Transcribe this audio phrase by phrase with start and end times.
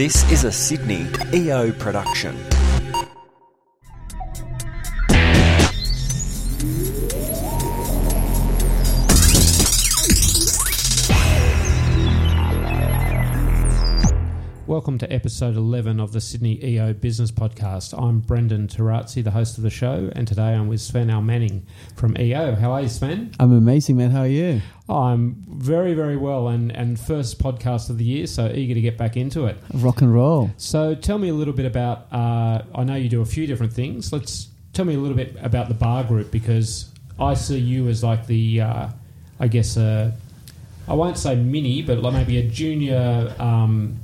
[0.00, 2.34] This is a Sydney EO production.
[14.80, 17.92] Welcome to episode 11 of the Sydney EO Business Podcast.
[18.02, 21.64] I'm Brendan Tarazzi, the host of the show, and today I'm with Sven Almenning
[21.96, 22.54] from EO.
[22.54, 23.30] How are you, Sven?
[23.38, 24.10] I'm amazing, man.
[24.10, 24.62] How are you?
[24.88, 28.96] I'm very, very well, and, and first podcast of the year, so eager to get
[28.96, 29.58] back into it.
[29.74, 30.50] Rock and roll.
[30.56, 33.74] So tell me a little bit about, uh, I know you do a few different
[33.74, 34.14] things.
[34.14, 38.02] Let's tell me a little bit about the bar group because I see you as
[38.02, 38.88] like the, uh,
[39.38, 40.12] I guess, uh,
[40.88, 43.34] I won't say mini, but like maybe a junior.
[43.38, 44.00] Um,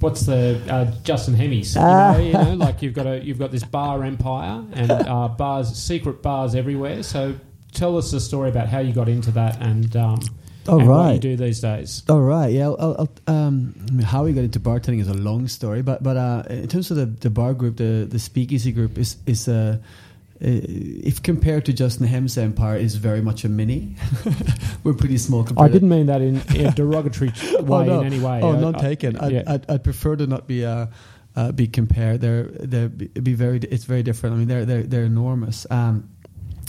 [0.00, 1.74] what's the uh, Justin Hemmes?
[1.74, 5.28] You know, you know, like you've got a you've got this bar empire and uh,
[5.28, 7.02] bars, secret bars everywhere.
[7.02, 7.34] So
[7.76, 10.20] tell us the story about how you got into that and, um,
[10.66, 11.12] All and what right.
[11.14, 12.02] you do these days.
[12.08, 12.50] All right.
[12.50, 12.68] Yeah.
[12.68, 16.42] I'll, I'll, um, how we got into bartending is a long story, but but uh,
[16.48, 19.76] in terms of the, the bar group, the the speakeasy group is is uh, uh,
[20.40, 23.96] if compared to Justin Hemmes' empire, is very much a mini.
[24.84, 25.44] We're pretty small.
[25.44, 27.28] Compared I didn't mean that in, in a derogatory
[27.60, 28.00] way oh, no.
[28.00, 28.40] in any way.
[28.42, 29.16] Oh, I- not I- taken.
[29.16, 29.42] I'd, yeah.
[29.46, 30.86] I'd, I'd prefer to not be uh,
[31.34, 32.20] uh, be compared.
[32.20, 33.58] They're they're be be very.
[33.58, 34.36] It's very different.
[34.36, 36.08] I mean, they're they're they're enormous, um,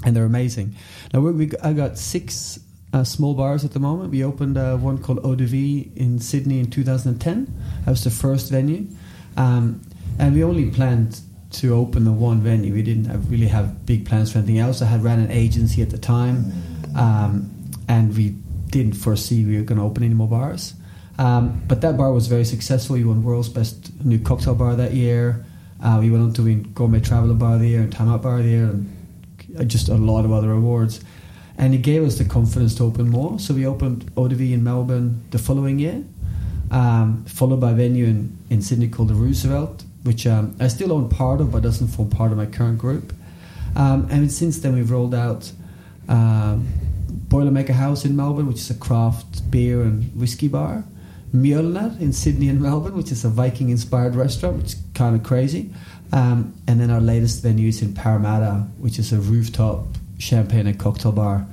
[0.03, 0.75] and they're amazing.
[1.13, 2.59] Now we, we I got six
[2.93, 4.11] uh, small bars at the moment.
[4.11, 7.53] We opened uh, one called Eau de Vie in Sydney in 2010.
[7.85, 8.87] That was the first venue,
[9.35, 9.81] um,
[10.19, 11.19] and we only planned
[11.51, 12.73] to open the one venue.
[12.73, 14.81] We didn't have, really have big plans for anything else.
[14.81, 16.51] I had ran an agency at the time,
[16.95, 17.49] um,
[17.87, 18.35] and we
[18.69, 20.73] didn't foresee we were going to open any more bars.
[21.17, 22.95] Um, but that bar was very successful.
[22.95, 25.45] We won World's Best New Cocktail Bar that year.
[25.83, 28.23] Uh, we went on to win Gourmet Traveler Bar of the Year and Time Out
[28.23, 31.01] Bar of the Year, and just a lot of other awards.
[31.57, 33.39] And it gave us the confidence to open more.
[33.39, 36.03] So we opened Vie in Melbourne the following year,
[36.69, 40.91] um, followed by a venue in, in Sydney called the Roosevelt, which um, I still
[40.91, 43.13] own part of, but doesn't form part of my current group.
[43.75, 45.51] Um, and since then, we've rolled out
[46.07, 46.67] um,
[47.27, 50.83] Boilermaker House in Melbourne, which is a craft beer and whiskey bar.
[51.33, 55.71] Mjolnir in Sydney and Melbourne, which is a Viking-inspired restaurant, which is kind of crazy.
[56.13, 59.85] Um, and then our latest venue is in Parramatta, which is a rooftop
[60.17, 61.45] champagne and cocktail bar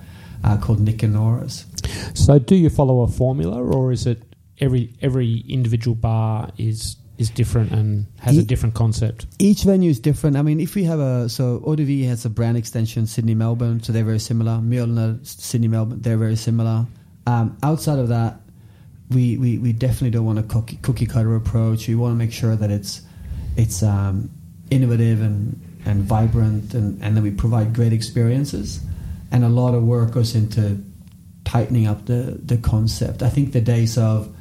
[0.45, 1.67] uh, called Nick and Nora's.
[2.15, 4.23] So, do you follow a formula, or is it
[4.61, 9.27] every every individual bar is is different and has a different concept?
[9.39, 10.37] Each venue is different.
[10.37, 13.93] I mean, if we have a so Vie has a brand extension Sydney Melbourne, so
[13.93, 14.53] they're very similar.
[14.59, 16.87] Mjolnir Sydney Melbourne, they're very similar.
[17.27, 18.41] Um, outside of that,
[19.11, 21.89] we, we, we definitely don't want a cookie, cookie cutter approach.
[21.89, 23.03] We want to make sure that it's
[23.57, 24.31] it's um,
[24.71, 28.81] innovative and, and vibrant, and, and then we provide great experiences.
[29.31, 30.83] And a lot of work goes into
[31.45, 33.23] tightening up the, the concept.
[33.23, 34.35] I think the days of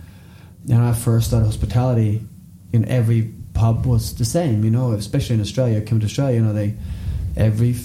[0.65, 2.25] you know, I first started hospitality,
[2.73, 4.63] in every pub was the same.
[4.65, 5.77] You know, especially in Australia.
[5.77, 6.75] I came to Australia, you know, they
[7.37, 7.75] every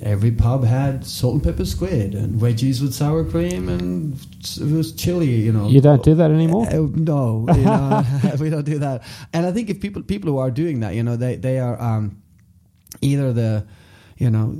[0.00, 4.14] every pub had salt and pepper squid and wedgies with sour cream and
[4.60, 5.30] it was chili.
[5.30, 6.66] You know, You don't do that anymore.
[6.66, 8.04] uh, no, you know,
[8.40, 9.02] we don't do that.
[9.32, 11.80] And I think if people people who are doing that, you know, they they are
[11.80, 12.20] um,
[13.00, 13.64] either the
[14.18, 14.54] you know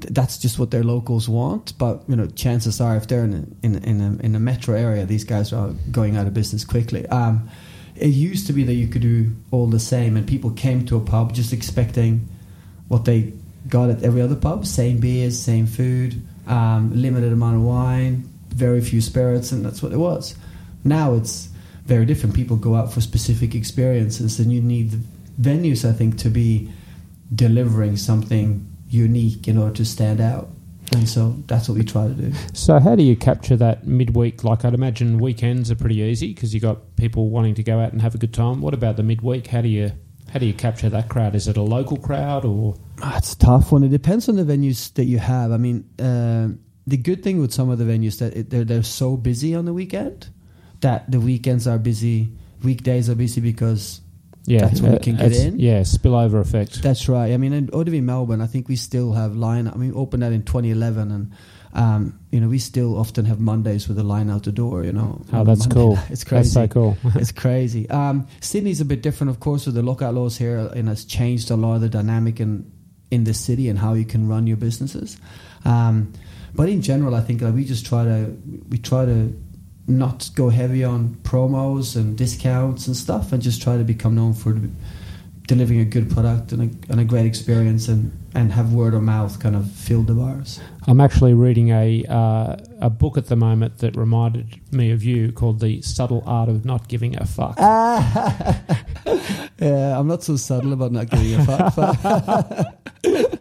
[0.00, 1.78] th- that's just what their locals want.
[1.78, 4.40] But you know, chances are if they're in a, in a, in a, in a
[4.40, 7.06] metro area, these guys are going out of business quickly.
[7.08, 7.48] Um,
[8.00, 10.96] it used to be that you could do all the same, and people came to
[10.96, 12.28] a pub just expecting
[12.88, 13.32] what they
[13.68, 18.80] got at every other pub: same beers, same food, um, limited amount of wine, very
[18.80, 20.34] few spirits, and that's what it was.
[20.82, 21.48] Now it's
[21.84, 22.34] very different.
[22.34, 24.92] People go out for specific experiences, and you need
[25.40, 26.70] venues, I think, to be
[27.34, 30.48] delivering something unique in order to stand out.
[30.92, 32.32] And so that's what we try to do.
[32.52, 34.42] So, how do you capture that midweek?
[34.42, 37.92] Like, I'd imagine weekends are pretty easy because you've got people wanting to go out
[37.92, 38.60] and have a good time.
[38.60, 39.46] What about the midweek?
[39.46, 39.92] How do you
[40.32, 41.34] how do you capture that crowd?
[41.34, 43.82] Is it a local crowd or Ah, It's a tough one.
[43.84, 45.50] It depends on the venues that you have.
[45.52, 46.48] I mean, uh,
[46.86, 49.64] the good thing with some of the venues that it, they're they're so busy on
[49.64, 50.28] the weekend
[50.80, 52.32] that the weekends are busy,
[52.64, 54.00] weekdays are busy because
[54.46, 55.58] yeah, That's when you can get in?
[55.58, 56.82] Yeah, spillover effect.
[56.82, 57.32] That's right.
[57.32, 59.68] I mean, in Vie Melbourne, I think we still have line.
[59.68, 61.32] I mean, we opened that in 2011, and
[61.72, 64.82] um, you know, we still often have Mondays with a line out the door.
[64.84, 65.74] You know, Oh, that's Monday.
[65.74, 65.98] cool.
[66.08, 66.54] It's crazy.
[66.54, 66.96] That's so cool.
[67.16, 67.88] it's crazy.
[67.90, 71.50] Um, Sydney's a bit different, of course, with the lockout laws here, and has changed
[71.50, 72.70] a lot of the dynamic in
[73.10, 75.16] in the city and how you can run your businesses.
[75.64, 76.12] Um,
[76.54, 78.36] but in general, I think like, we just try to
[78.68, 79.32] we try to
[79.86, 84.34] not go heavy on promos and discounts and stuff, and just try to become known
[84.34, 84.58] for
[85.46, 89.02] delivering a good product and a, and a great experience, and and have word of
[89.02, 90.60] mouth kind of fill the bars.
[90.86, 95.32] I'm actually reading a uh, a book at the moment that reminded me of you
[95.32, 97.58] called The Subtle Art of Not Giving a Fuck.
[99.60, 101.76] Yeah, I'm not so subtle about not giving a fuck.
[101.76, 102.80] But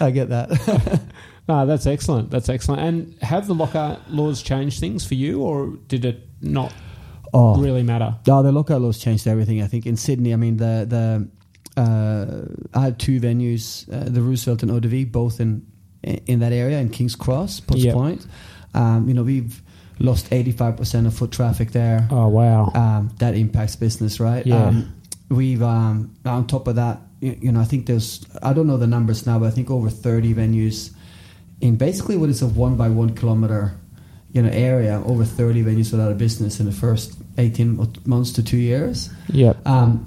[0.00, 1.02] I get that.
[1.48, 2.30] No, that's excellent.
[2.30, 2.82] That's excellent.
[2.82, 6.72] And have the lockout laws changed things for you, or did it not
[7.34, 8.16] Oh, really matter?
[8.26, 9.60] No, the lockout laws changed everything.
[9.62, 12.46] I think in Sydney, I mean the the uh,
[12.78, 15.66] I have two venues, uh, the Roosevelt and ODV, both in
[16.02, 17.94] in that area in Kings Cross, Potts Yep.
[17.94, 18.26] Point.
[18.74, 19.60] Um, you know, we've
[19.98, 22.08] lost eighty five percent of foot traffic there.
[22.10, 22.70] Oh wow.
[22.74, 24.46] Um, that impacts business, right?
[24.46, 24.66] Yeah.
[24.66, 24.94] Um,
[25.28, 28.78] we've um, on top of that, you, you know, I think there's I don't know
[28.78, 30.92] the numbers now, but I think over thirty venues
[31.60, 33.74] in basically what is a one by one kilometer
[34.32, 38.42] you know area over 30 venues without a business in the first 18 months to
[38.42, 39.66] two years Yep.
[39.66, 40.06] um,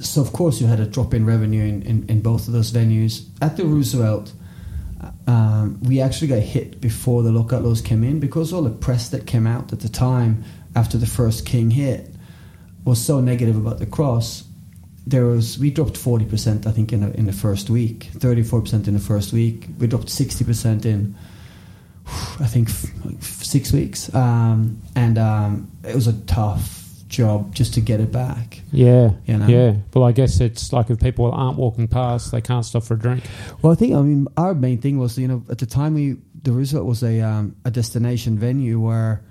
[0.00, 2.72] so of course you had a drop in revenue in, in, in both of those
[2.72, 4.32] venues at the roosevelt
[5.26, 9.08] um, we actually got hit before the lockout laws came in because all the press
[9.10, 10.44] that came out at the time
[10.76, 12.10] after the first king hit
[12.84, 14.44] was so negative about the cross
[15.06, 18.94] there was we dropped 40% i think in, a, in the first week 34% in
[18.94, 21.14] the first week we dropped 60% in
[22.40, 22.68] i think
[23.20, 28.60] six weeks um, and um, it was a tough job just to get it back
[28.70, 29.10] Yeah.
[29.26, 29.46] You know?
[29.48, 29.74] Yeah.
[29.92, 32.98] Well, I guess it's like if people aren't walking past, they can't stop for a
[32.98, 33.24] drink.
[33.62, 36.16] well i think i mean our main thing was you know at the time we
[36.42, 39.22] the Roosevelt was a, um, a destination venue where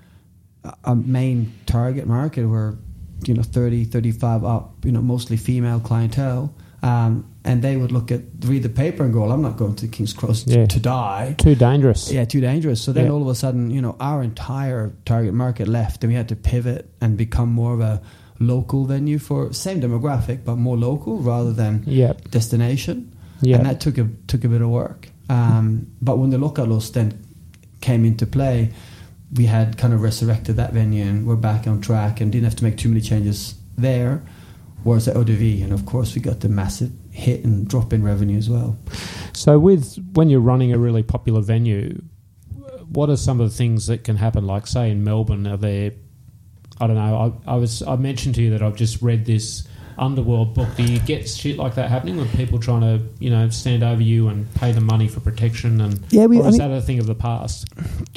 [0.62, 2.78] a- a main target market were
[3.26, 6.52] you know 30 35 up you know mostly female clientele
[6.82, 9.74] um, and they would look at read the paper and go well i'm not going
[9.76, 10.66] to king's cross Yeah.
[10.66, 12.10] to die Too dangerous.
[12.12, 13.12] yeah too dangerous so then Yeah.
[13.12, 16.36] all of a sudden you know our entire target market left and we had to
[16.36, 18.00] pivot and become more of a
[18.38, 22.30] local venue for same demographic but more local rather than Yep.
[22.30, 23.12] destination
[23.42, 23.56] Yeah.
[23.58, 25.08] and that took a took a bit of work.
[25.28, 27.12] Um, but when the laws then
[27.80, 28.70] came into play,
[29.32, 32.56] we had kind of resurrected that venue and we're back on track and didn't have
[32.56, 34.22] to make too many changes there.
[34.82, 38.38] Whereas at ODV, and of course, we got the massive hit and drop in revenue
[38.38, 38.78] as well.
[39.34, 42.00] So, with when you're running a really popular venue,
[42.88, 44.46] what are some of the things that can happen?
[44.46, 45.92] Like, say in Melbourne, are there?
[46.80, 47.40] I don't know.
[47.46, 49.68] I, I was I mentioned to you that I've just read this
[49.98, 50.68] underworld book.
[50.76, 54.02] Do you get shit like that happening with people trying to you know stand over
[54.02, 56.76] you and pay the money for protection and Yeah, we- or I is mean- that
[56.76, 57.66] a thing of the past?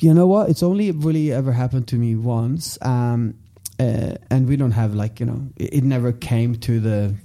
[0.02, 0.50] You know what?
[0.50, 3.36] It's only really ever happened to me once, um,
[3.80, 7.16] uh, and we don't have like you know, it, it never came to the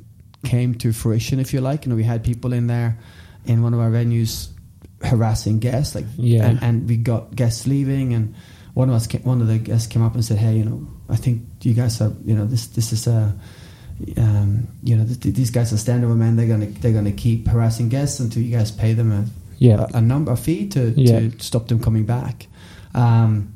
[0.45, 1.85] came to fruition, if you like.
[1.85, 2.97] You know, we had people in there
[3.47, 4.49] in one of our venues
[5.03, 6.47] harassing guests, like Yeah.
[6.47, 8.35] and, and we got guests leaving, and
[8.75, 10.87] one of us, came, one of the guests came up and said, "Hey, you know,
[11.09, 13.35] I think you guys are, you know, this this is a."
[14.17, 16.37] Um, you know, th- th- these guys are standover men.
[16.37, 19.25] They're gonna they're gonna keep harassing guests until you guys pay them a
[19.59, 19.87] Yeah.
[19.93, 21.21] a, a number a fee to, Yeah.
[21.21, 22.47] to stop them coming back.
[22.95, 23.55] Um,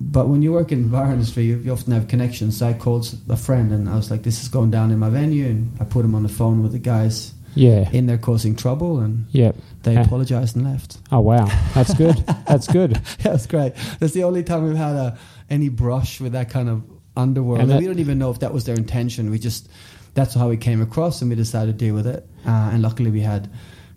[0.00, 2.56] but when you work in the bar industry, you, you often have connections.
[2.58, 5.08] So I called a friend and I was like, "This is going down in my
[5.10, 7.88] venue," and I put him on the phone with the guys Yeah.
[7.92, 9.52] in there causing trouble, and Yeah.
[9.84, 10.02] they Yeah.
[10.02, 10.98] apologized and left.
[11.12, 12.16] Oh wow, that's good.
[12.46, 12.92] that's good.
[13.24, 13.74] yeah, that's great.
[14.00, 15.16] That's the only time we've had a,
[15.48, 16.82] any brush with that kind of
[17.16, 17.68] underworld.
[17.68, 19.30] That- we don't even know if that was their intention.
[19.30, 19.68] We just
[20.14, 22.28] that's how we came across, and we decided to deal with it.
[22.46, 23.48] Uh, and luckily, we had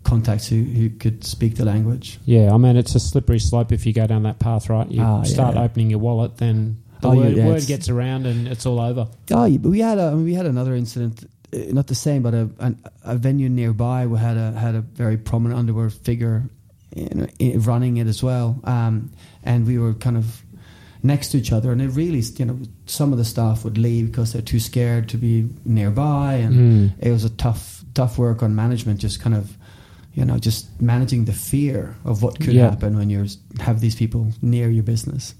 [0.02, 2.18] contacts who, who could speak the language.
[2.24, 4.88] Yeah, I mean it's a slippery slope if you go down that path, right?
[4.90, 5.62] You Ah, start yeah.
[5.64, 9.08] opening your wallet, then the Oh, word, yeah, word gets around and it's all over.
[9.32, 11.96] Oh, yeah, but we had a I mean, we had another incident, uh, not the
[11.96, 14.06] same, but a an, a venue nearby.
[14.06, 16.44] We had a had a very prominent underworld figure
[16.92, 19.10] in, in, running it as well, um,
[19.42, 20.40] and we were kind of
[21.06, 24.06] next to each other, and it really, you know, some of the staff would leave
[24.06, 26.92] because they're too scared to be nearby, and Mm.
[26.98, 29.56] it was a tough tough work on management, just kind of.
[30.18, 32.70] You know, just managing the fear of what could Yeah.
[32.70, 33.26] happen when you
[33.60, 35.34] have these people near your business.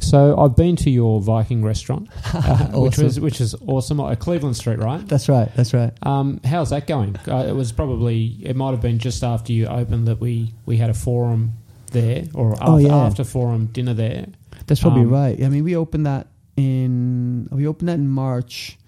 [0.00, 4.56] So I've been to your Viking restaurant, uh, which was which is awesome at Cleveland
[4.56, 5.06] Street, right?
[5.08, 5.50] That's right.
[5.56, 5.92] That's right.
[6.02, 7.16] Um, how's that going?
[7.26, 10.76] Uh, it was probably it might have been just after you opened that we we
[10.76, 11.54] had a forum
[11.90, 12.94] there, or after, Oh, yeah.
[12.96, 14.26] after forum dinner there.
[14.68, 15.42] That's probably Um, right.
[15.42, 18.78] I mean, we opened that in we opened that in March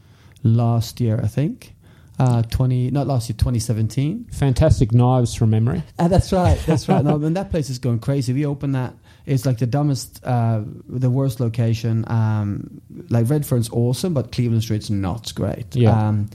[0.42, 1.74] last year, I think.
[2.18, 4.26] Uh, twenty not last year, twenty seventeen.
[4.30, 5.82] Fantastic knives from memory.
[5.98, 6.58] Uh, that's right.
[6.66, 7.02] That's right.
[7.02, 8.32] No, and that place is going crazy.
[8.34, 8.94] We opened that.
[9.24, 12.04] It's like the dumbest, uh, the worst location.
[12.08, 15.74] Um, like Redfern's awesome, but Cleveland Street's not great.
[15.74, 16.08] Yeah.
[16.08, 16.28] Um,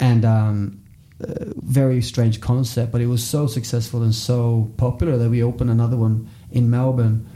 [0.00, 0.80] and um,
[1.22, 5.68] uh, very strange concept, but it was so successful and so popular that we opened
[5.70, 7.28] another one in Melbourne,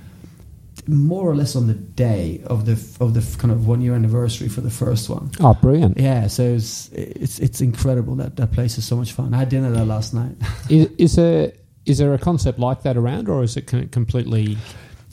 [0.86, 4.48] more or less on the day of the of the kind of one year anniversary
[4.48, 5.30] for the first one.
[5.40, 5.98] Oh, brilliant!
[5.98, 9.34] Yeah, so it's it's it's incredible that that place is so much fun.
[9.34, 10.36] I had dinner there last night.
[10.68, 11.52] Is, is there
[11.84, 14.56] is there a concept like that around, or is it completely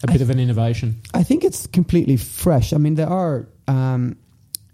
[0.03, 1.01] a bit of an innovation?
[1.13, 2.73] I think it's completely fresh.
[2.73, 4.17] I mean, there are um,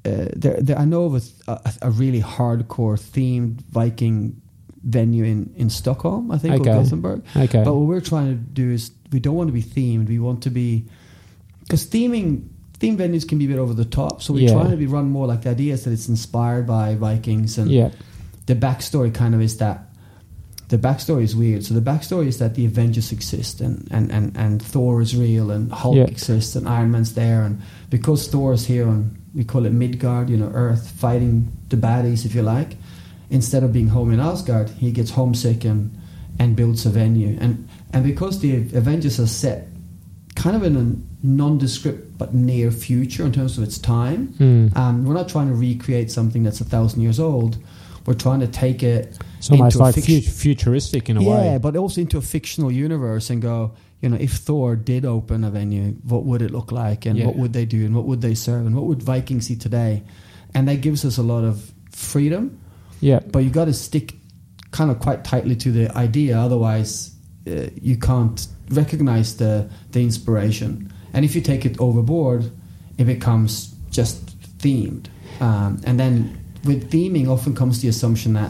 [0.06, 1.16] uh, there, there, I know of
[1.48, 4.42] a, a, a really hardcore themed Viking
[4.86, 6.70] venue in, in Stockholm, I think, Okay.
[6.70, 7.24] or Gothenburg.
[7.36, 7.64] Okay.
[7.64, 10.08] But what we're trying to do is we don't want to be themed.
[10.08, 10.86] We want to be
[11.62, 14.22] because theming theme venues can be a bit over the top.
[14.22, 14.54] So we're Yeah.
[14.54, 17.72] trying to be run more like the idea is that it's inspired by Vikings and
[17.72, 17.90] yeah.
[18.46, 19.90] the backstory kind of is that
[20.68, 21.64] the backstory is weird.
[21.64, 25.52] So the backstory is that the Avengers exist and, and, and, and Thor is real
[25.52, 26.04] and Hulk Yeah.
[26.04, 30.30] exists and Iron Man's there and because Thor is here and we call it Midgard,
[30.30, 32.78] you know, Earth fighting the baddies if you like,
[33.30, 35.92] instead of being home in Asgard, he gets homesick and
[36.38, 37.38] and builds a venue.
[37.40, 39.68] And and because the Avengers are set
[40.36, 44.76] kind of in a nondescript but near future in terms of its time, Mm.
[44.76, 47.58] um, we're not trying to recreate something that's a thousand years old.
[48.06, 51.46] We're trying to take it It's almost into a like futuristic in a yeah, way.
[51.46, 55.44] Yeah, but also into a fictional universe and go, you know, if Thor did open
[55.44, 57.26] a venue, what would it look like, and Yeah.
[57.28, 60.04] what would they do, and what would they serve, and what would Vikings see today?
[60.54, 62.58] And that gives us a lot of freedom,
[63.06, 63.20] Yeah.
[63.20, 64.16] but you got to stick
[64.72, 67.16] kind of quite tightly to the idea, otherwise
[67.48, 70.92] uh, you can't recognize the the inspiration.
[71.14, 72.52] And if you take it overboard,
[72.98, 74.18] it becomes just
[74.58, 75.06] themed.
[75.40, 78.50] Um, and then with theming, often comes the assumption that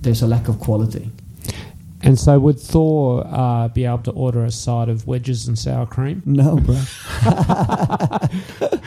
[0.00, 1.10] there's a lack of quality.
[2.04, 5.86] And so would Thor uh, be able to order a side of wedges and sour
[5.86, 6.22] cream?
[6.24, 6.74] No, bro.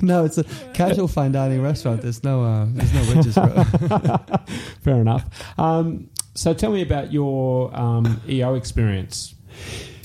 [0.02, 2.02] no, it's a casual fine dining restaurant.
[2.02, 4.36] There's no, uh, there's no bro.
[4.82, 5.26] Fair enough.
[5.58, 9.34] Um, so tell me about your um, EO experience.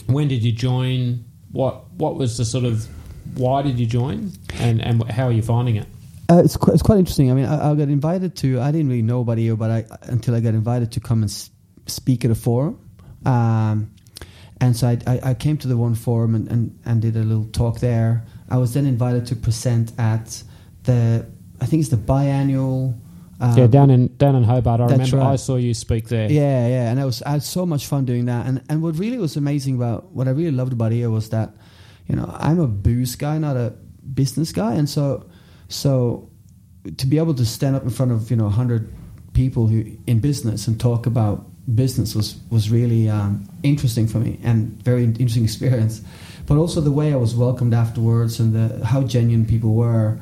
[0.08, 1.26] When did you join?
[1.52, 2.88] What What was the sort of
[3.36, 5.88] why did you join, and and how are you finding it?
[6.30, 7.30] Uh, it's quite, it's quite interesting.
[7.32, 8.60] I mean, I, I got invited to.
[8.60, 11.30] I didn't really know about EO, but I until I got invited to come and
[11.30, 11.52] s-
[11.86, 12.80] speak at a forum.
[13.26, 13.92] Um,
[14.62, 17.20] and so I, I, I came to the one forum and, and, and did a
[17.24, 18.26] little talk there.
[18.50, 20.44] I was then invited to present at
[20.84, 21.26] the
[21.60, 23.00] I think it's the biannual.
[23.40, 25.34] Um, yeah, down in down in Hobart, I remember right.
[25.34, 26.32] I saw you speak there.
[26.32, 28.46] Yeah, yeah, and I was I had so much fun doing that.
[28.46, 31.54] And and what really was amazing about what I really loved about EO was that,
[32.08, 33.74] you know, I'm a booze guy, not a
[34.14, 35.26] business guy, and so
[35.68, 36.30] so
[36.98, 38.94] to be able to stand up in front of you know hundred
[39.34, 44.40] people who in business and talk about business was was really um, interesting for me
[44.44, 46.02] and very interesting experience.
[46.48, 50.20] But also the way I was welcomed afterwards and the how genuine people were,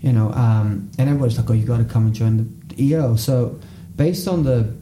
[0.00, 3.16] you know, um, and everybody's like, "Oh, you got to come and join the EO."
[3.16, 3.58] So
[3.96, 4.72] based on the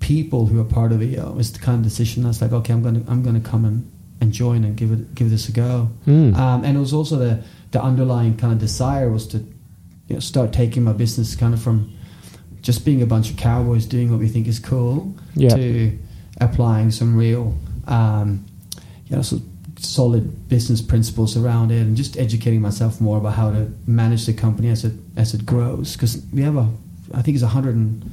[0.00, 2.72] people who are part of the EO, it's the kind of decision that's like, okay,
[2.72, 5.88] I'm gonna I'm gonna come and, and join and give it give this a go.
[6.06, 6.36] Mm.
[6.36, 10.20] Um, and it was also the the underlying kind of desire was to you know,
[10.20, 11.92] start taking my business kind of from
[12.60, 15.50] just being a bunch of cowboys doing what we think is cool Yeah.
[15.50, 15.98] to
[16.40, 17.54] applying some real
[17.86, 18.44] um,
[19.06, 19.40] you know so
[19.84, 24.32] solid business principles around it and just educating myself more about how to manage the
[24.32, 26.68] company as it as it grows because we have a
[27.12, 28.10] I think it's a hundred and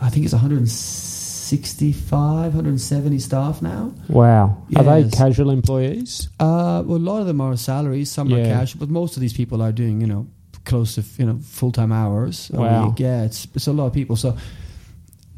[0.00, 6.28] I think it's 165 170 staff now Wow, are they casual employees?
[6.40, 8.58] uh, well, a lot of them are salaries, some are Yeah.
[8.58, 10.26] casual, but most of these people are doing, you know,
[10.64, 12.50] close to you know full time hours.
[12.52, 12.88] Wow.
[12.88, 13.00] week.
[13.00, 14.16] Yeah, it's it's a lot of people.
[14.16, 14.36] So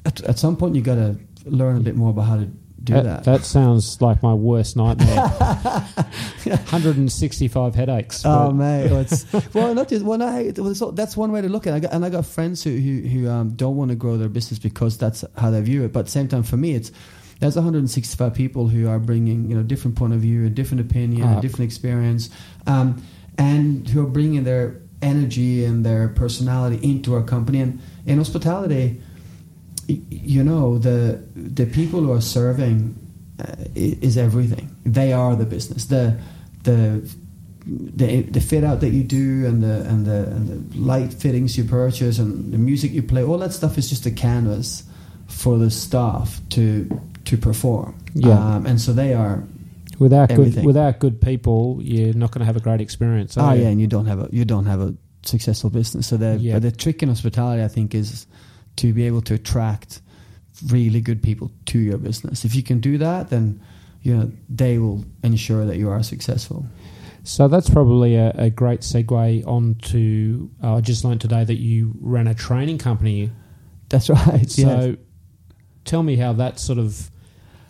[0.04, 2.48] at, at some point, you got to learn a bit more about how to
[2.82, 3.24] do that.
[3.24, 5.16] that sounds like my worst nightmare.
[6.44, 8.22] 165 headaches.
[8.24, 11.66] Oh mate, well, it's, well not just well, no, well, that's one way to look
[11.66, 11.76] at it.
[11.76, 14.28] I got, and I got friends who who, who um, don't want to grow their
[14.28, 15.92] business because that's how they view it.
[15.92, 16.92] But same time, for me, it's
[17.40, 21.28] there's 165 people who are bringing you know different point of view, a different opinion,
[21.28, 22.30] a different experience,
[22.66, 23.02] um,
[23.36, 27.60] and who are bringing their energy and their personality into our company.
[27.60, 29.00] And in hospitality,
[29.88, 32.94] you know the the people who are serving
[33.40, 34.74] uh, is everything.
[34.84, 35.86] They are the business.
[35.86, 36.16] The
[36.64, 37.08] the
[37.66, 41.56] the the fit out that you do and the and the and the light fittings
[41.58, 44.84] you purchase and the music you play, all that stuff is just a canvas
[45.26, 46.88] for the staff to
[47.24, 47.94] to perform.
[48.14, 48.56] Yeah.
[48.56, 49.42] Um, and so they are.
[49.98, 53.36] without good without good people, you're not going to have a great experience.
[53.36, 53.62] Oh you?
[53.62, 56.06] yeah, and you don't have a you don't have a successful business.
[56.06, 56.58] So the Yeah.
[56.60, 58.26] the trick in hospitality, I think, is
[58.78, 60.00] to be able to attract
[60.66, 62.44] really good people to your business.
[62.44, 63.60] If you can do that, then
[64.02, 66.66] you know they will ensure that you are successful.
[67.24, 70.50] So that's probably a, a great segue on to.
[70.62, 73.30] Uh, I just learned today that you ran a training company.
[73.88, 74.50] That's right.
[74.50, 74.96] So yes.
[75.84, 77.10] tell me how that sort of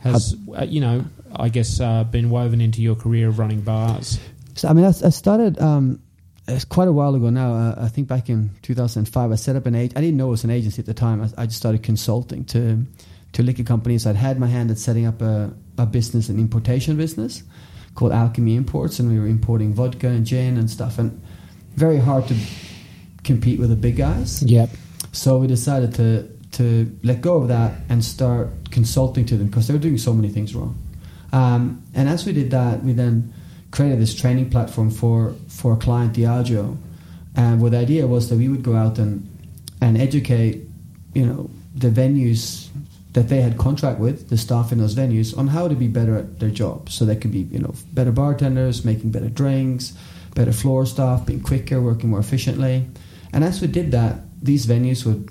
[0.00, 4.20] has, uh, you know, I guess uh, been woven into your career of running bars.
[4.54, 6.00] So I mean, I, I started um,
[6.48, 7.54] it's quite a while ago now.
[7.54, 9.92] Uh, I think back in 2005, I set up an age.
[9.94, 11.20] I didn't know it was an agency at the time.
[11.22, 12.84] I, I just started consulting to
[13.32, 14.06] to liquor companies.
[14.06, 17.42] I'd had my hand at setting up a, a business, an importation business
[17.94, 20.98] called Alchemy Imports, and we were importing vodka and gin and stuff.
[20.98, 21.20] And
[21.74, 22.36] very hard to
[23.24, 24.42] compete with the big guys.
[24.42, 24.70] Yep.
[25.12, 29.66] So we decided to to let go of that and start consulting to them because
[29.68, 30.78] they were doing so many things wrong.
[31.30, 33.34] Um, and as we did that, we then
[33.70, 36.76] created this training platform for for a client, Diageo,
[37.36, 39.28] and what the idea was that we would go out and
[39.80, 40.66] and educate,
[41.14, 42.68] you know, the venues
[43.12, 46.16] that they had contract with, the staff in those venues, on how to be better
[46.16, 46.90] at their job.
[46.90, 49.96] So they could be, you know, better bartenders, making better drinks,
[50.34, 52.86] better floor staff, being quicker, working more efficiently.
[53.32, 55.30] And as we did that, these venues would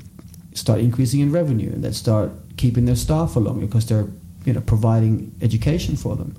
[0.54, 4.08] start increasing in revenue and they'd start keeping their staff longer because they're,
[4.44, 6.36] you know, providing education for them.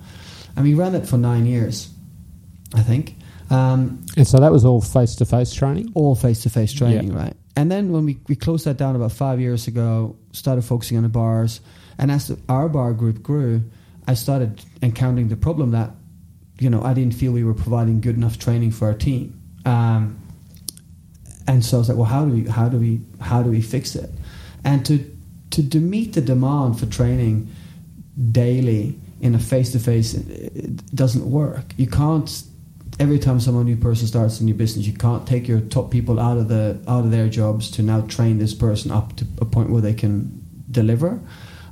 [0.58, 1.88] And we ran it for nine years,
[2.74, 3.14] I think.
[3.48, 5.92] Um, And so that was all face to face training.
[5.94, 7.22] all face to face training, Yeah.
[7.22, 7.34] right?
[7.54, 11.04] And then when we, we closed that down about five years ago, started focusing on
[11.04, 11.60] the bars,
[11.96, 13.62] and as the, our bar group grew,
[14.08, 15.90] I started encountering the problem that,
[16.58, 19.40] you know, I didn't feel we were providing good enough training for our team.
[19.64, 20.18] Um,
[21.46, 23.60] and so I was like, well, how do we, how do we, how do we
[23.62, 24.10] fix it?
[24.64, 24.98] And to,
[25.50, 27.48] to, to meet the demand for training
[28.32, 31.74] daily in a face to face, it doesn't work.
[31.76, 32.42] You can't
[33.00, 36.18] every time someone new person starts a new business, you can't take your top people
[36.18, 39.44] out of the out of their jobs to now train this person up to a
[39.44, 41.20] point where they can deliver.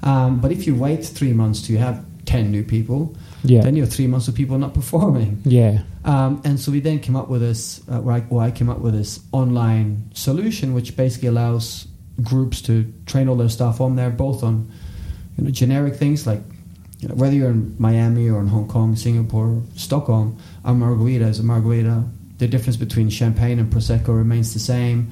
[0.02, 3.62] Um, but if you wait three months to have ten new people, Yeah.
[3.62, 5.40] then you have three months of people not performing.
[5.44, 5.82] Yeah.
[6.04, 8.68] Um, and so we then came up with this, uh, where, I, where I came
[8.68, 11.86] up with this online solution, which basically allows
[12.22, 14.70] groups to train all their staff on there, both on
[15.36, 16.40] you know generic things like
[16.98, 21.38] you know, whether you're in Miami or in Hong Kong, Singapore, Stockholm, a margarita is
[21.38, 22.04] a margarita.
[22.38, 25.10] The difference between champagne and prosecco remains the same.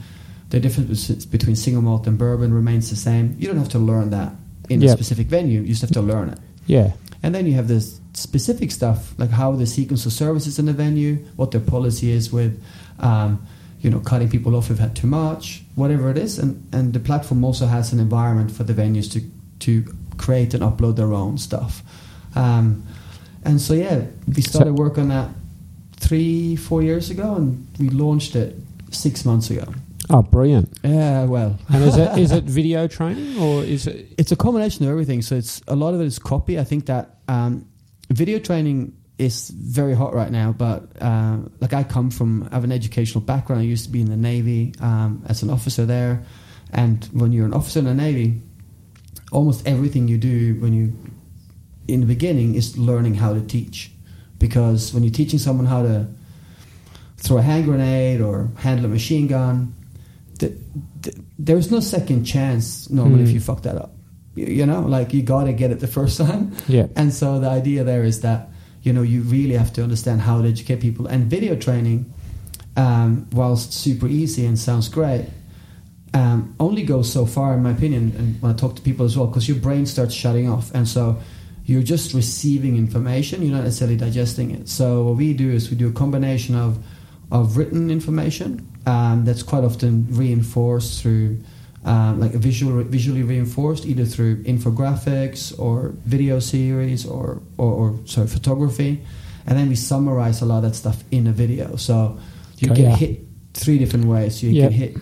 [0.50, 3.36] The difference between single malt and bourbon remains the same.
[3.38, 4.32] You don't have to learn that
[4.68, 5.60] in a specific venue.
[5.60, 6.38] You just have to learn it.
[6.66, 6.92] Yeah.
[7.22, 10.72] And then you have this specific stuff, like how the sequence of services in the
[10.72, 12.62] venue, what their policy is with,
[13.00, 13.44] um,
[13.80, 16.38] you know, cutting people off who've had too much, whatever it is.
[16.38, 19.22] And, and the platform also has an environment for the venues to,
[19.60, 21.82] to create and upload their own stuff.
[22.34, 22.86] Um,
[23.44, 25.30] and so, yeah, we started work on that
[25.96, 28.56] three, four years ago, and we launched it
[28.90, 29.72] six months ago.
[30.10, 30.78] Oh, brilliant.
[30.82, 31.58] Yeah, well.
[31.72, 34.12] And is it is it video training or is it?
[34.18, 35.22] it's a combination of everything.
[35.22, 36.58] So it's a lot of it is copy.
[36.58, 37.66] I think that um,
[38.10, 40.52] video training is very hot right now.
[40.52, 43.62] But uh, like I come from, I have an educational background.
[43.62, 46.24] I used to be in the Navy um, as an officer there,
[46.72, 48.42] and when you're an officer in the Navy,
[49.34, 50.92] almost everything you do when you
[51.88, 53.90] in the beginning is learning how to teach,
[54.38, 56.06] because when you're teaching someone how to
[57.18, 59.74] throw a hand grenade or handle a machine gun,
[60.38, 60.52] th-
[61.02, 63.34] th- there's no second chance normally if Hmm.
[63.34, 63.90] you fuck that up.
[64.34, 66.52] You, you know, like you got to get it the first time.
[66.68, 66.86] Yeah.
[66.96, 68.48] And so the idea there is that
[68.82, 71.06] you know you really have to understand how to educate people.
[71.06, 72.06] And video training,
[72.76, 75.26] um, whilst super easy and sounds great,
[76.14, 78.12] um, only goes so far, in my opinion.
[78.18, 80.88] And when I talk to people as well, because your brain starts shutting off, and
[80.88, 81.18] so
[81.66, 83.42] you're just receiving information.
[83.42, 84.68] You're not necessarily digesting it.
[84.68, 86.78] So what we do is we do a combination of
[87.30, 91.38] of written information um, that's quite often reinforced through
[91.84, 97.98] um, like a visual visually reinforced either through infographics or video series or, or, or
[98.06, 99.02] sorry photography
[99.46, 102.18] and then we summarize a lot of that stuff in a video so
[102.58, 102.96] you Okay, can yeah.
[102.96, 103.20] hit
[103.54, 104.70] three different ways you Yep.
[104.70, 104.96] can hit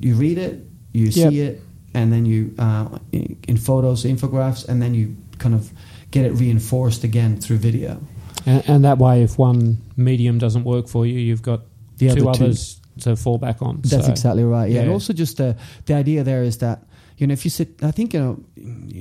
[0.00, 0.54] you read it
[0.92, 1.30] you Yep.
[1.30, 1.60] see it
[1.94, 5.70] and then you uh, in in photos infographs and then you kind of
[6.10, 7.98] get it reinforced again through video
[8.46, 11.60] And, and that way, if one medium doesn't work for you, you've got
[11.98, 13.00] The two other two.
[13.00, 13.80] to fall back on.
[13.82, 14.70] That's So, exactly right.
[14.70, 14.82] Yeah.
[14.82, 15.56] and also just the
[15.86, 16.78] the idea there is that
[17.18, 18.36] you know if you sit, I think you know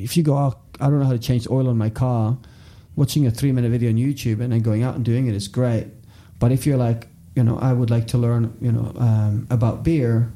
[0.06, 2.38] if you go out, I don't know how to change oil on my car.
[2.96, 5.48] Watching a three minute video on YouTube and then going out and doing it is
[5.50, 5.86] great.
[6.40, 9.84] But if you're like, you know, I would like to learn, you know, um, about
[9.84, 10.32] beer.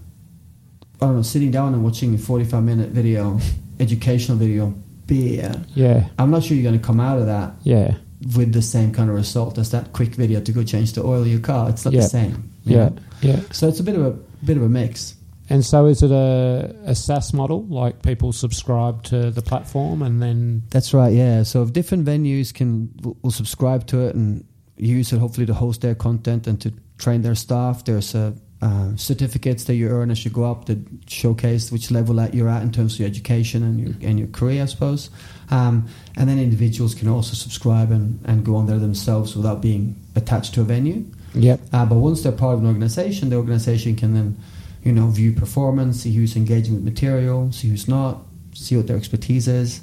[1.01, 3.39] I don't know, sitting down and watching a 45 minute video,
[3.79, 4.73] educational video,
[5.07, 5.53] beer.
[5.73, 6.07] Yeah.
[6.19, 7.95] I'm not sure you're going to come out of that Yeah.
[8.35, 11.21] with the same kind of result as that quick video to go change the oil
[11.21, 11.69] of your car.
[11.69, 12.01] It's not Yeah.
[12.01, 12.51] the same.
[12.65, 12.89] Yeah.
[12.89, 12.95] know?
[13.21, 13.39] Yeah.
[13.51, 14.12] So it's a bit of a
[14.45, 15.15] bit of a mix.
[15.51, 17.65] And so, is it a, a SaaS model?
[17.65, 21.41] Like people subscribe to the platform and then That's right, yeah.
[21.41, 24.45] So if different venues can will, will subscribe to it and
[24.77, 27.83] use it, hopefully to host their content and to train their staff.
[27.83, 32.15] There's uh, uh, certificates that you earn as you go up that showcase which level
[32.15, 35.10] that you're at in terms of your education and your and your career, I suppose.
[35.50, 39.95] Um, and then individuals can also subscribe and, and go on there themselves without being
[40.15, 41.06] attached to a venue.
[41.36, 41.60] Yep.
[41.72, 44.38] Uh, but once they're part of an organization, the organization can then,
[44.84, 48.19] you know, view performance, see who's engaging with material, see who's not,
[48.54, 49.82] see what their expertise is.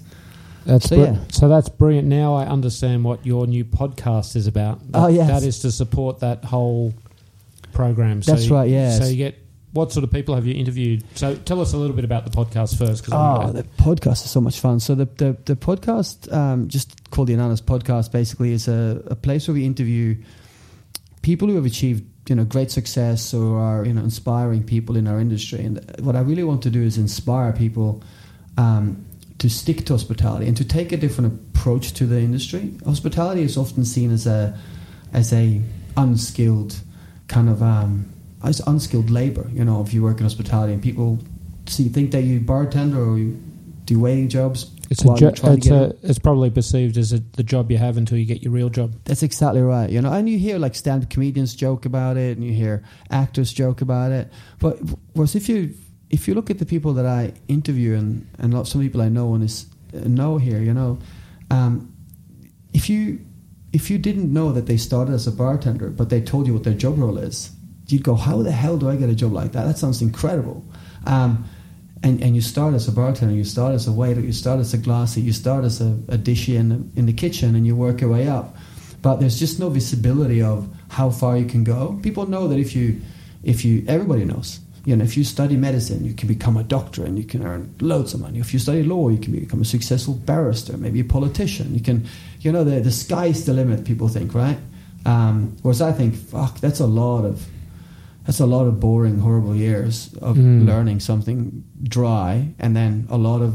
[0.66, 1.18] That's So, br- yeah.
[1.30, 2.08] so that's brilliant.
[2.08, 4.80] Now I understand what your new podcast is about.
[4.92, 5.28] That, Oh, yes.
[5.28, 6.92] that is to support that whole
[7.76, 8.22] program.
[8.22, 8.98] So That's you- right, yes.
[8.98, 9.34] So you get
[9.72, 11.04] what sort of people have you interviewed?
[11.14, 13.04] So tell us a little bit about the podcast first.
[13.04, 14.80] Cause Oh, I'm- the podcast is so much fun.
[14.80, 19.14] So the the, the podcast, um, just called the Ananas Podcast, basically is a, a
[19.16, 20.16] place where we interview
[21.22, 25.06] people who have achieved you know great success or are you know inspiring people in
[25.06, 25.60] our industry.
[25.66, 28.02] And what I really want to do is inspire people
[28.56, 29.04] um,
[29.38, 32.72] to stick to hospitality and to take a different approach to the industry.
[32.84, 34.58] Hospitality is often seen as a
[35.12, 35.60] as a
[35.96, 36.74] unskilled
[37.28, 38.12] kind of um,
[38.42, 39.48] as unskilled labor.
[39.52, 41.18] You know, if you work in hospitality and people
[41.66, 43.40] see think that you bartender or you
[43.84, 44.70] do waiting jobs.
[44.90, 48.18] it's, a jo- it's, a, it's probably perceived as a, the job you have until
[48.18, 48.94] you get your real job.
[49.04, 49.88] That's exactly right.
[49.90, 53.52] You know, and you hear like stand-up comedians joke about it, and you hear actors
[53.52, 54.32] joke about it.
[54.58, 54.78] But
[55.14, 55.74] whereas if you
[56.10, 59.08] if you look at the people that I interview and and lot, some people I
[59.08, 60.98] know and is uh, know here, you know,
[61.50, 61.92] um,
[62.72, 63.20] if you
[63.76, 66.64] if you didn't know that they started as a bartender, but they told you what
[66.64, 67.50] their job role is,
[67.88, 69.64] you'd go, "How the hell do I get a job like that?
[69.66, 70.64] That sounds incredible."
[71.04, 71.44] Um,
[72.02, 74.72] and, and you start as a bartender, you start as a waiter, you start as
[74.72, 78.00] a glassy, you start as a, a dishy in in the kitchen, and you work
[78.00, 78.56] your way up.
[79.02, 80.58] But there's just no visibility of
[80.88, 82.00] how far you can go.
[82.02, 82.86] People know that if you,
[83.44, 84.60] if you, everybody knows.
[84.86, 87.74] You know, if you study medicine, you can become a doctor and you can earn
[87.80, 88.38] loads of money.
[88.38, 91.74] If you study law, you can become a successful barrister, maybe a politician.
[91.74, 92.06] You can,
[92.44, 93.84] you know, the the sky's the limit.
[93.84, 94.58] People think, right?
[95.04, 97.44] Um, whereas I think, fuck, that's a lot of
[98.26, 100.66] that's a lot of boring, horrible years of Mm.
[100.66, 103.52] learning something dry, and then a lot of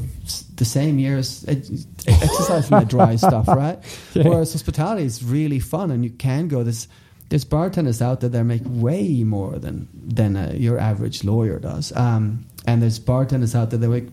[0.58, 3.80] the same years ex- exercising the dry stuff, right?
[4.14, 4.28] Yeah.
[4.30, 6.64] Whereas hospitality is really fun, and you can go.
[6.64, 6.88] There's
[7.32, 11.92] there's bartenders out there that make way more than than uh, your average lawyer does,
[11.96, 14.10] um, and there's bartenders out there that make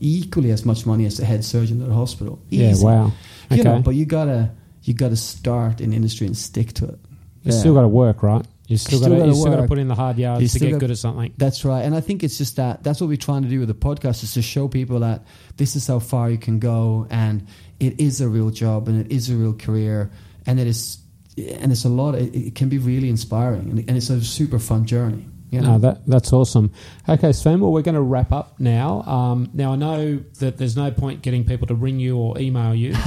[0.00, 2.38] equally as much money as the head surgeon at a hospital.
[2.50, 2.84] Yeah, Easy.
[2.84, 3.12] wow.
[3.50, 3.82] You know, Okay.
[3.82, 4.50] but you gotta
[4.82, 6.98] you gotta start in industry and stick to it.
[7.42, 7.58] You Yeah.
[7.58, 8.44] still got to work, right?
[8.68, 10.42] You still Still got to gotta you still got to put in the hard yards
[10.42, 11.32] You to get got- good at something.
[11.36, 13.68] That's right, and I think it's just that that's what we're trying to do with
[13.68, 15.24] the podcast is to show people that
[15.56, 17.46] this is how far you can go, and
[17.80, 20.10] it is a real job, and it is a real career,
[20.46, 20.98] and it is,
[21.36, 22.14] and it's a lot.
[22.14, 25.26] It, it can be really inspiring, and, and it's a super fun journey.
[25.54, 26.72] You know, No, that that's awesome.
[27.08, 27.60] Okay, Sven.
[27.60, 29.02] Well, we're going to wrap up now.
[29.02, 32.74] Um, now I know that there's no point getting people to ring you or email
[32.74, 32.92] you.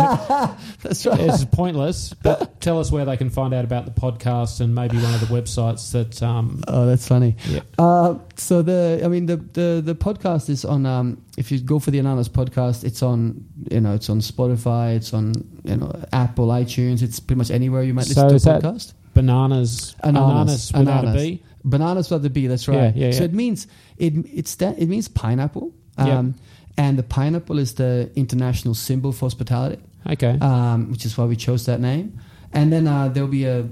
[0.00, 1.20] that's right.
[1.20, 2.14] it's pointless.
[2.14, 5.20] But tell us where they can find out about the podcast and maybe one of
[5.20, 6.22] the websites that.
[6.22, 7.36] Um, Oh, that's funny.
[7.48, 7.60] Yeah.
[7.78, 10.86] Uh, so the, I mean, the, the the podcast is on.
[10.86, 13.44] Um, if you go for the Ananas podcast, it's on.
[13.70, 14.96] You know, it's on Spotify.
[14.96, 15.32] It's on
[15.64, 17.02] you know Apple, iTunes.
[17.02, 18.94] It's pretty much anywhere you might So listen to a podcast.
[19.14, 20.70] bananas, Ananas.
[20.70, 21.22] bananas without Ananas.
[21.22, 21.42] a B.
[21.64, 22.46] Bananas without the B.
[22.46, 22.94] That's right.
[22.96, 23.24] Yeah, yeah, So yeah.
[23.26, 23.66] it means
[23.98, 25.72] it it's that it means pineapple.
[25.98, 26.08] Yep.
[26.08, 26.34] Um,
[26.76, 30.38] and the pineapple is the international symbol for hospitality, Okay.
[30.40, 32.18] um, which is why we chose that name.
[32.52, 33.68] And then uh, there'll be a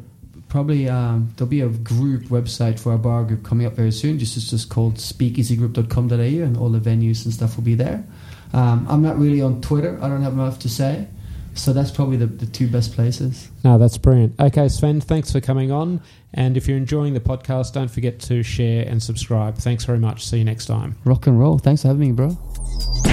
[0.49, 4.19] probably um, there'll be a group website for our bar group coming up very soon.
[4.19, 8.05] Just it's just called speakeasygroup.com.au, and all the venues and stuff will be there.
[8.53, 9.99] Um, I'm not really on Twitter.
[10.03, 11.07] I don't have enough to say.
[11.55, 13.51] So that's probably the, the two best places.
[13.65, 14.39] No, that's brilliant.
[14.39, 16.01] Okay, Sven, thanks for coming on.
[16.35, 19.57] And if you're enjoying the podcast, don't forget to share and subscribe.
[19.57, 20.27] Thanks very much.
[20.27, 20.97] See you next time.
[21.05, 21.59] Rock and roll.
[21.59, 23.08] Thanks for having me, bro.